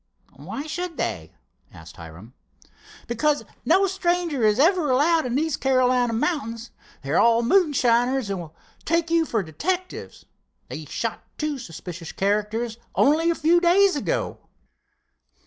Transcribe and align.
"Why 0.35 0.65
should 0.65 0.97
they?" 0.97 1.31
asked 1.71 1.97
Hiram. 1.97 2.33
"Because 3.07 3.45
no 3.65 3.85
stranger 3.85 4.43
is 4.43 4.57
ever 4.57 4.89
allowed 4.89 5.27
in 5.27 5.35
these 5.35 5.57
Carolina 5.57 6.11
mountains. 6.11 6.71
They 7.03 7.11
are 7.11 7.19
all 7.19 7.43
moonshiners, 7.43 8.31
and 8.31 8.39
will 8.39 8.55
take 8.83 9.11
you 9.11 9.27
for 9.27 9.43
detectives. 9.43 10.25
They 10.69 10.85
shot 10.85 11.21
two 11.37 11.59
suspicious 11.59 12.11
characters 12.11 12.77
only 12.95 13.29
a 13.29 13.35
few 13.35 13.59
days 13.61 13.95
ago." 13.95 14.39